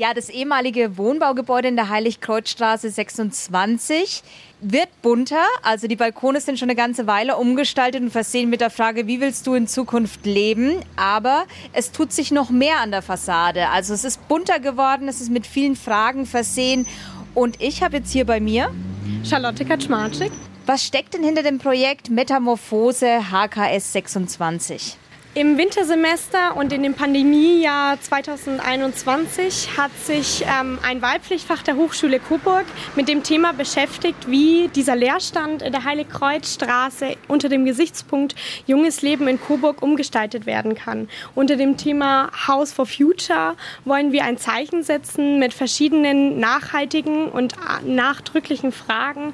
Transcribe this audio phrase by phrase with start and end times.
[0.00, 4.22] Ja, das ehemalige Wohnbaugebäude in der Heiligkreuzstraße 26
[4.62, 5.44] wird bunter.
[5.62, 9.20] Also die Balkone sind schon eine ganze Weile umgestaltet und versehen mit der Frage, wie
[9.20, 10.76] willst du in Zukunft leben?
[10.96, 11.44] Aber
[11.74, 13.68] es tut sich noch mehr an der Fassade.
[13.68, 16.86] Also es ist bunter geworden, es ist mit vielen Fragen versehen.
[17.34, 18.70] Und ich habe jetzt hier bei mir
[19.22, 20.32] Charlotte Kaczmarczyk.
[20.64, 24.96] Was steckt denn hinter dem Projekt Metamorphose HKS 26?
[25.32, 32.64] Im Wintersemester und in dem Pandemiejahr 2021 hat sich ähm, ein Wahlpflichtfach der Hochschule Coburg
[32.96, 38.34] mit dem Thema beschäftigt, wie dieser Leerstand in der Heiligkreuzstraße unter dem Gesichtspunkt
[38.66, 41.08] junges Leben in Coburg umgestaltet werden kann.
[41.36, 47.54] Unter dem Thema House for Future wollen wir ein Zeichen setzen mit verschiedenen nachhaltigen und
[47.84, 49.32] nachdrücklichen Fragen,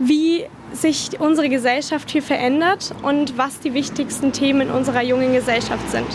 [0.00, 6.06] wie sich unsere Gesellschaft hier verändert und was die wichtigsten Themen unserer jungen Gesellschaft sind.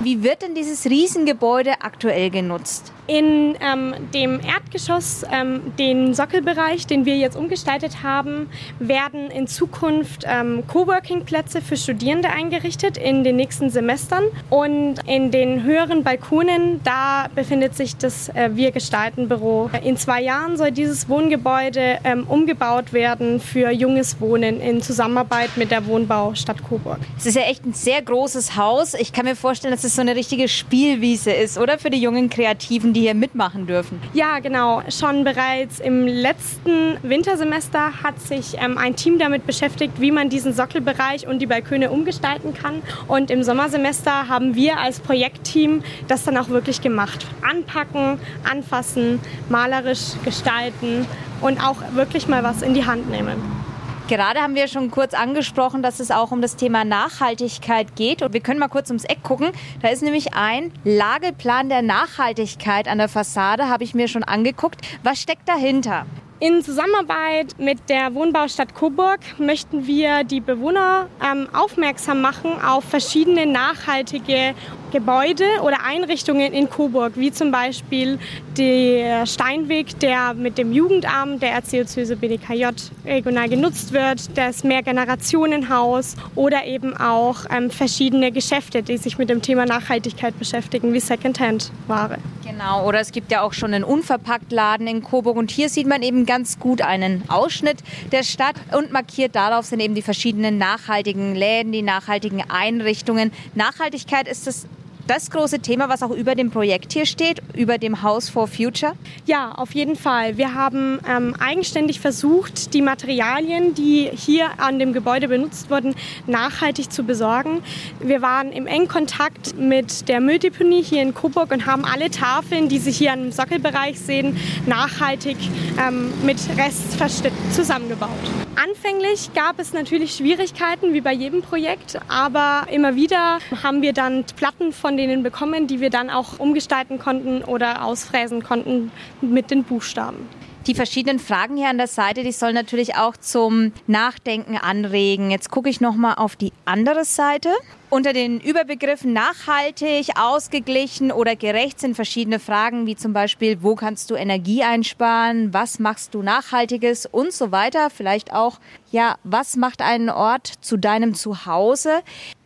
[0.00, 2.92] Wie wird denn dieses Riesengebäude aktuell genutzt?
[3.08, 10.24] In ähm, dem Erdgeschoss, ähm, den Sockelbereich, den wir jetzt umgestaltet haben, werden in Zukunft
[10.26, 14.24] ähm, Coworking-Plätze für Studierende eingerichtet in den nächsten Semestern.
[14.50, 19.70] Und in den höheren Balkonen, da befindet sich das äh, Wir gestalten Büro.
[19.82, 25.70] In zwei Jahren soll dieses Wohngebäude ähm, umgebaut werden für junges Wohnen in Zusammenarbeit mit
[25.70, 26.98] der Wohnbaustadt Coburg.
[27.16, 28.94] Es ist ja echt ein sehr großes Haus.
[28.94, 31.78] Ich kann mir vorstellen, dass es so eine richtige Spielwiese ist, oder?
[31.78, 34.00] Für die jungen Kreativen, die hier mitmachen dürfen.
[34.12, 34.82] Ja, genau.
[34.90, 40.52] Schon bereits im letzten Wintersemester hat sich ähm, ein Team damit beschäftigt, wie man diesen
[40.52, 42.82] Sockelbereich und die Balkone umgestalten kann.
[43.06, 47.26] Und im Sommersemester haben wir als Projektteam das dann auch wirklich gemacht.
[47.42, 51.06] Anpacken, anfassen, malerisch gestalten
[51.40, 53.67] und auch wirklich mal was in die Hand nehmen.
[54.08, 58.22] Gerade haben wir schon kurz angesprochen, dass es auch um das Thema Nachhaltigkeit geht.
[58.22, 59.52] Und wir können mal kurz ums Eck gucken.
[59.82, 64.80] Da ist nämlich ein Lageplan der Nachhaltigkeit an der Fassade, habe ich mir schon angeguckt.
[65.02, 66.06] Was steckt dahinter?
[66.40, 73.44] In Zusammenarbeit mit der Wohnbaustadt Coburg möchten wir die Bewohner ähm, aufmerksam machen auf verschiedene
[73.44, 74.54] nachhaltige
[74.92, 78.20] Gebäude oder Einrichtungen in Coburg, wie zum Beispiel
[78.56, 82.66] der Steinweg, der mit dem Jugendamt der Erziehungshilfe BDKJ
[83.04, 89.42] regional genutzt wird, das Mehrgenerationenhaus oder eben auch ähm, verschiedene Geschäfte, die sich mit dem
[89.42, 92.18] Thema Nachhaltigkeit beschäftigen, wie Secondhand-Ware.
[92.48, 96.02] Genau, oder es gibt ja auch schon einen Unverpacktladen in Coburg und hier sieht man
[96.02, 97.78] eben ganz gut einen Ausschnitt
[98.12, 103.32] der Stadt und markiert darauf sind eben die verschiedenen nachhaltigen Läden, die nachhaltigen Einrichtungen.
[103.54, 104.66] Nachhaltigkeit ist das
[105.08, 108.92] das große Thema, was auch über dem Projekt hier steht, über dem House for Future?
[109.26, 110.36] Ja, auf jeden Fall.
[110.36, 115.94] Wir haben ähm, eigenständig versucht, die Materialien, die hier an dem Gebäude benutzt wurden,
[116.26, 117.62] nachhaltig zu besorgen.
[118.00, 122.68] Wir waren im engen Kontakt mit der Mülldeponie hier in Coburg und haben alle Tafeln,
[122.68, 124.36] die sich hier im Sockelbereich sehen,
[124.66, 125.36] nachhaltig
[125.78, 128.47] ähm, mit Restverschnitt zusammengebaut.
[128.60, 134.24] Anfänglich gab es natürlich Schwierigkeiten, wie bei jedem Projekt, aber immer wieder haben wir dann
[134.34, 139.62] Platten von denen bekommen, die wir dann auch umgestalten konnten oder ausfräsen konnten mit den
[139.62, 140.28] Buchstaben.
[140.68, 145.30] Die verschiedenen Fragen hier an der Seite, die sollen natürlich auch zum Nachdenken anregen.
[145.30, 147.48] Jetzt gucke ich noch mal auf die andere Seite.
[147.88, 154.10] Unter den Überbegriffen nachhaltig, ausgeglichen oder gerecht sind verschiedene Fragen, wie zum Beispiel, wo kannst
[154.10, 157.88] du Energie einsparen, was machst du Nachhaltiges und so weiter.
[157.88, 162.02] Vielleicht auch, ja, was macht einen Ort zu deinem Zuhause?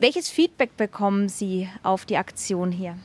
[0.00, 2.96] Welches Feedback bekommen Sie auf die Aktion hier?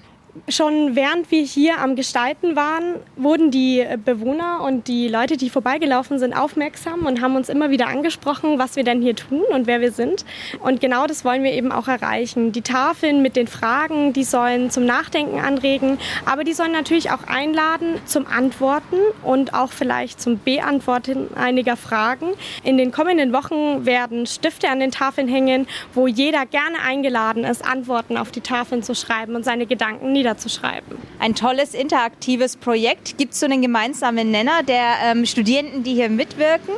[0.48, 6.20] Schon während wir hier am Gestalten waren, wurden die Bewohner und die Leute, die vorbeigelaufen
[6.20, 9.82] sind, aufmerksam und haben uns immer wieder angesprochen, was wir denn hier tun und wer
[9.82, 10.24] wir sind.
[10.60, 12.54] Und genau das wollen wir eben auch erreichen.
[12.54, 17.28] Die Tafeln mit den Fragen, die sollen zum Nachdenken anregen, aber die sollen natürlich auch
[17.28, 22.28] einladen zum Antworten und auch vielleicht zum Beantworten einiger Fragen.
[22.64, 27.66] In den kommenden Wochen werden Stifte an den Tafeln hängen, wo jeder gerne eingeladen ist,
[27.66, 30.98] Antworten auf die Tafeln zu schreiben und seine Gedanken niederzuschreiben.
[31.20, 33.18] Ein tolles interaktives Projekt.
[33.18, 36.74] Gibt es so einen gemeinsamen Nenner der ähm, Studierenden, die hier mitwirken?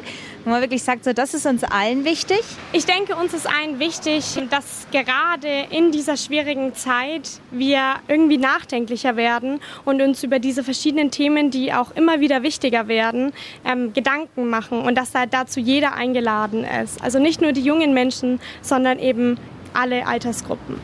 [0.46, 2.42] wo man wirklich sagt, so, das ist uns allen wichtig?
[2.74, 9.16] Ich denke, uns ist allen wichtig, dass gerade in dieser schwierigen Zeit wir irgendwie nachdenklicher
[9.16, 13.32] werden und uns über diese verschiedenen Themen, die auch immer wieder wichtiger werden,
[13.64, 17.02] ähm, Gedanken machen und dass da dazu jeder eingeladen ist.
[17.02, 19.38] Also nicht nur die jungen Menschen, sondern eben
[19.74, 20.78] alle Altersgruppen.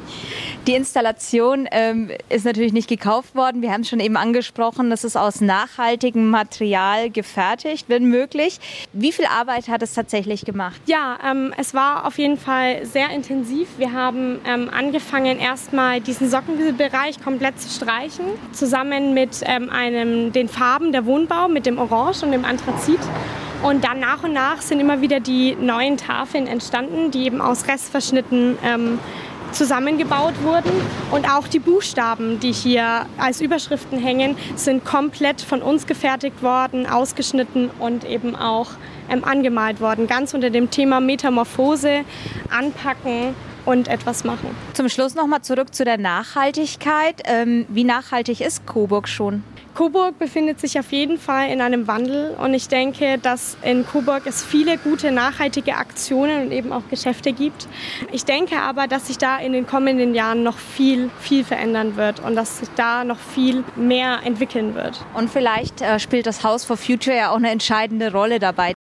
[0.67, 3.61] Die Installation ähm, ist natürlich nicht gekauft worden.
[3.61, 8.59] Wir haben es schon eben angesprochen, das ist aus nachhaltigem Material gefertigt, wenn möglich.
[8.93, 10.79] Wie viel Arbeit hat es tatsächlich gemacht?
[10.85, 13.67] Ja, ähm, es war auf jeden Fall sehr intensiv.
[13.77, 20.49] Wir haben ähm, angefangen, erstmal diesen Sockenbereich komplett zu streichen, zusammen mit ähm, einem, den
[20.49, 22.99] Farben der Wohnbau, mit dem Orange und dem Anthrazit.
[23.61, 27.67] Und dann nach und nach sind immer wieder die neuen Tafeln entstanden, die eben aus
[27.67, 28.99] Restverschnitten ähm,
[29.51, 30.71] zusammengebaut wurden.
[31.11, 36.85] Und auch die Buchstaben, die hier als Überschriften hängen, sind komplett von uns gefertigt worden,
[36.85, 38.71] ausgeschnitten und eben auch
[39.09, 40.07] ähm, angemalt worden.
[40.07, 42.01] Ganz unter dem Thema Metamorphose,
[42.49, 43.35] Anpacken
[43.69, 44.49] und etwas machen.
[44.73, 47.21] Zum Schluss nochmal zurück zu der Nachhaltigkeit.
[47.25, 49.43] Ähm, wie nachhaltig ist Coburg schon?
[49.75, 54.23] Coburg befindet sich auf jeden Fall in einem Wandel und ich denke, dass in Coburg
[54.25, 57.67] es viele gute nachhaltige Aktionen und eben auch Geschäfte gibt.
[58.11, 62.19] Ich denke aber, dass sich da in den kommenden Jahren noch viel, viel verändern wird
[62.19, 65.05] und dass sich da noch viel mehr entwickeln wird.
[65.13, 68.73] Und vielleicht äh, spielt das House for Future ja auch eine entscheidende Rolle dabei.